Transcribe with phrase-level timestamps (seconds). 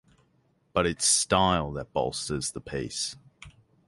[0.73, 3.17] But it’s style that bolsters the piece.